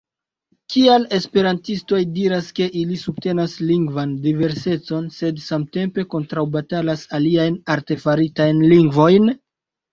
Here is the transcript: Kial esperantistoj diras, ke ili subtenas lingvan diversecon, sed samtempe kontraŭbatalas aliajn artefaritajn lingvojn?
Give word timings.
Kial 0.75 1.03
esperantistoj 1.17 1.99
diras, 2.15 2.47
ke 2.61 2.69
ili 2.85 2.97
subtenas 3.03 3.53
lingvan 3.73 4.17
diversecon, 4.25 5.07
sed 5.19 5.45
samtempe 5.51 6.09
kontraŭbatalas 6.17 7.07
aliajn 7.21 7.63
artefaritajn 7.79 8.69
lingvojn? 8.77 9.33